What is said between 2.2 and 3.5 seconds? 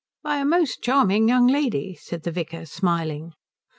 the vicar, smiling.